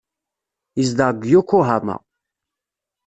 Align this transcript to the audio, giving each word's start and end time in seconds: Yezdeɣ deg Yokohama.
Yezdeɣ 0.77 1.09
deg 1.13 1.23
Yokohama. 1.31 1.97